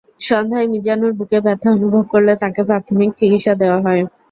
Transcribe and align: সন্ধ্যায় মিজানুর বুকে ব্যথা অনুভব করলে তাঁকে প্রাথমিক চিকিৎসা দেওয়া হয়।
সন্ধ্যায় 0.21 0.67
মিজানুর 0.73 1.13
বুকে 1.19 1.39
ব্যথা 1.45 1.67
অনুভব 1.77 2.03
করলে 2.13 2.33
তাঁকে 2.41 2.61
প্রাথমিক 2.69 3.09
চিকিৎসা 3.19 3.53
দেওয়া 3.61 3.79
হয়। 3.85 4.01